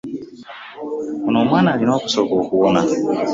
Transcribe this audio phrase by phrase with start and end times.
[1.27, 2.81] Ono omwana alina okusooka okuwona.